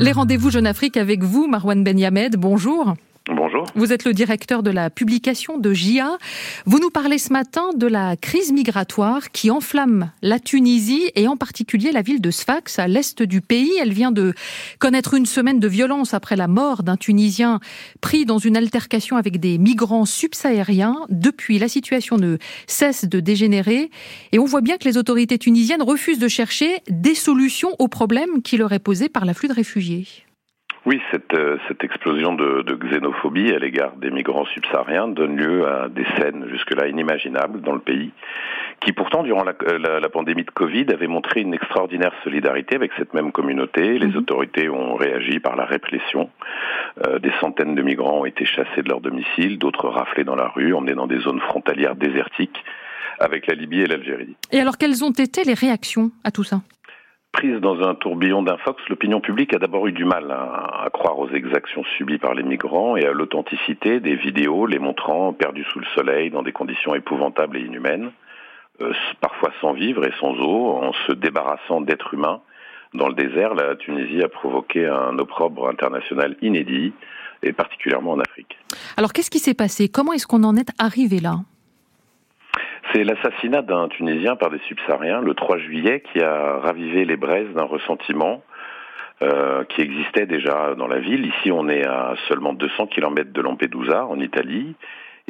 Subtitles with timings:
[0.00, 2.34] Les rendez-vous Jeune Afrique avec vous, Marwan Benyamed.
[2.34, 2.96] Bonjour.
[3.74, 6.18] Vous êtes le directeur de la publication de JIA.
[6.66, 11.36] Vous nous parlez ce matin de la crise migratoire qui enflamme la Tunisie et en
[11.36, 13.72] particulier la ville de Sfax à l'est du pays.
[13.80, 14.34] Elle vient de
[14.78, 17.60] connaître une semaine de violence après la mort d'un Tunisien
[18.00, 20.96] pris dans une altercation avec des migrants subsahariens.
[21.08, 23.90] Depuis, la situation ne cesse de dégénérer
[24.32, 28.42] et on voit bien que les autorités tunisiennes refusent de chercher des solutions aux problèmes
[28.42, 30.06] qui leur est posé par l'afflux de réfugiés.
[30.86, 35.66] Oui, cette, euh, cette explosion de, de, xénophobie à l'égard des migrants subsahariens donne lieu
[35.66, 38.10] à des scènes jusque-là inimaginables dans le pays,
[38.80, 42.76] qui pourtant, durant la, euh, la, la, pandémie de Covid, avaient montré une extraordinaire solidarité
[42.76, 43.98] avec cette même communauté.
[43.98, 44.16] Les mhm.
[44.16, 46.28] autorités ont réagi par la répression.
[47.06, 50.48] Euh, des centaines de migrants ont été chassés de leur domicile, d'autres raflés dans la
[50.48, 52.62] rue, emmenés dans des zones frontalières désertiques
[53.20, 54.36] avec la Libye et l'Algérie.
[54.52, 56.60] Et alors, quelles ont été les réactions à tout ça?
[57.34, 61.18] Prise dans un tourbillon d'infox, l'opinion publique a d'abord eu du mal à, à, croire
[61.18, 65.80] aux exactions subies par les migrants et à l'authenticité des vidéos les montrant perdus sous
[65.80, 68.12] le soleil dans des conditions épouvantables et inhumaines,
[68.82, 72.40] euh, parfois sans vivre et sans eau, en se débarrassant d'êtres humains.
[72.94, 76.92] Dans le désert, la Tunisie a provoqué un opprobre international inédit,
[77.42, 78.56] et particulièrement en Afrique.
[78.96, 79.88] Alors qu'est-ce qui s'est passé?
[79.88, 81.40] Comment est-ce qu'on en est arrivé là?
[82.94, 87.52] C'est l'assassinat d'un Tunisien par des subsahariens le 3 juillet qui a ravivé les braises
[87.54, 88.42] d'un ressentiment
[89.22, 91.26] euh, qui existait déjà dans la ville.
[91.26, 94.76] Ici, on est à seulement 200 km de Lampedusa, en Italie,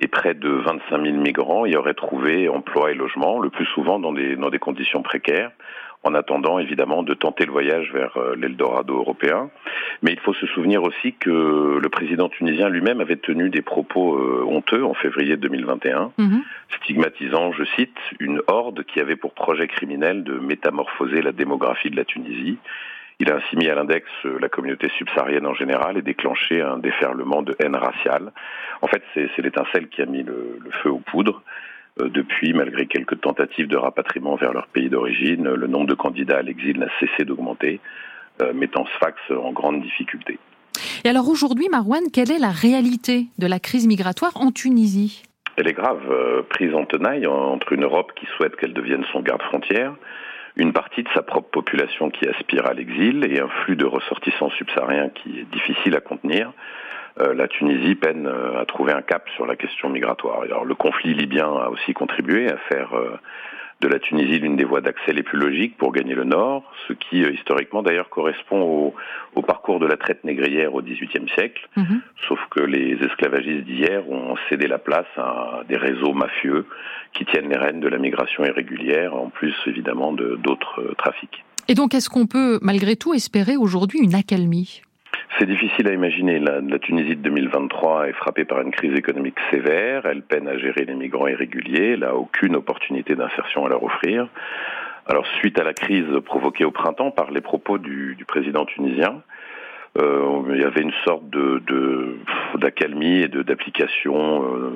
[0.00, 3.98] et près de 25 000 migrants y auraient trouvé emploi et logement, le plus souvent
[3.98, 5.50] dans des, dans des conditions précaires,
[6.04, 9.50] en attendant évidemment de tenter le voyage vers euh, l'Eldorado européen.
[10.02, 14.16] Mais il faut se souvenir aussi que le président tunisien lui-même avait tenu des propos
[14.16, 16.38] euh, honteux en février 2021, mmh.
[16.76, 21.96] stigmatisant, je cite, une horde qui avait pour projet criminel de métamorphoser la démographie de
[21.96, 22.58] la Tunisie.
[23.20, 26.78] Il a ainsi mis à l'index euh, la communauté subsaharienne en général et déclenché un
[26.78, 28.32] déferlement de haine raciale.
[28.82, 31.42] En fait, c'est l'étincelle qui a mis le, le feu aux poudres.
[32.00, 36.38] Euh, depuis, malgré quelques tentatives de rapatriement vers leur pays d'origine, le nombre de candidats
[36.38, 37.80] à l'exil n'a cessé d'augmenter,
[38.42, 40.38] euh, mettant Sfax en grande difficulté.
[41.04, 45.22] Et alors aujourd'hui, Marwan, quelle est la réalité de la crise migratoire en Tunisie?
[45.56, 49.20] Elle est grave, euh, prise en tenaille entre une Europe qui souhaite qu'elle devienne son
[49.20, 49.94] garde-frontière,
[50.56, 54.50] une partie de sa propre population qui aspire à l'exil et un flux de ressortissants
[54.50, 56.52] subsahariens qui est difficile à contenir.
[57.20, 60.42] Euh, la Tunisie peine euh, à trouver un cap sur la question migratoire.
[60.42, 63.16] Alors, le conflit libyen a aussi contribué à faire euh,
[63.80, 66.92] de la Tunisie l'une des voies d'accès les plus logiques pour gagner le nord, ce
[66.92, 68.94] qui historiquement d'ailleurs correspond au,
[69.36, 72.00] au, parcours de la traite négrière au XVIIIe siècle, -hmm.
[72.26, 76.66] sauf que les esclavagistes d'hier ont cédé la place à des réseaux mafieux
[77.12, 81.44] qui tiennent les rênes de la migration irrégulière, en plus évidemment d'autres trafics.
[81.68, 84.82] Et donc est-ce qu'on peut malgré tout espérer aujourd'hui une accalmie?
[85.38, 86.38] C'est difficile à imaginer.
[86.38, 90.06] La, Tunisie de 2023 est frappée par une crise économique sévère.
[90.06, 91.92] Elle peine à gérer les migrants irréguliers.
[91.92, 94.28] Elle n'a aucune opportunité d'insertion à leur offrir.
[95.06, 99.22] Alors, suite à la crise provoquée au printemps par les propos du, du président tunisien,
[99.98, 101.62] euh, il y avait une sorte de
[102.56, 104.72] d'accalmie et d'application euh,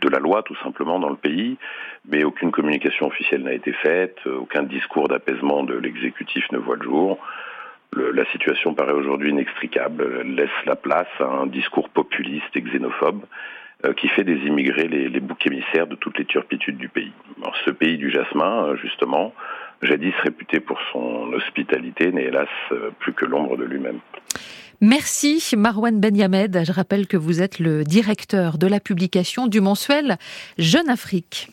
[0.00, 1.56] de la loi tout simplement dans le pays,
[2.06, 6.82] mais aucune communication officielle n'a été faite, aucun discours d'apaisement de l'exécutif ne voit le
[6.82, 7.18] jour
[7.96, 13.22] la situation paraît aujourd'hui inextricable, laisse la place à un discours populiste et xénophobe
[13.86, 17.12] euh, qui fait des immigrés les, boucs émissaires de toutes les turpitudes du pays.
[17.64, 19.32] Ce pays du jasmin, euh, justement,
[19.82, 24.00] jadis réputé pour son hospitalité, n'est hélas euh, plus que l'ombre de lui-même.
[24.80, 26.64] Merci Marwan Benyamed.
[26.66, 30.16] Je rappelle que vous êtes le directeur de la publication du mensuel
[30.58, 31.46] Jeune Afrique.